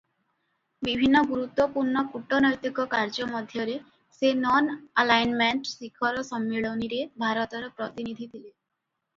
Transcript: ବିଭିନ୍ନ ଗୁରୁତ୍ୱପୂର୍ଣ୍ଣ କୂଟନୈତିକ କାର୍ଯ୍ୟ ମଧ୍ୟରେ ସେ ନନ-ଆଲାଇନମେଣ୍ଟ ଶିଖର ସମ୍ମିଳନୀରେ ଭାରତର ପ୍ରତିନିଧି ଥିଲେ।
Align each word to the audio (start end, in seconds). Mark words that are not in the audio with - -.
ବିଭିନ୍ନ 0.85 1.19
ଗୁରୁତ୍ୱପୂର୍ଣ୍ଣ 1.31 2.01
କୂଟନୈତିକ 2.13 2.85
କାର୍ଯ୍ୟ 2.93 3.27
ମଧ୍ୟରେ 3.33 3.75
ସେ 4.21 4.33
ନନ-ଆଲାଇନମେଣ୍ଟ 4.39 5.73
ଶିଖର 5.75 6.27
ସମ୍ମିଳନୀରେ 6.33 7.07
ଭାରତର 7.25 7.73
ପ୍ରତିନିଧି 7.79 8.31
ଥିଲେ। 8.35 8.45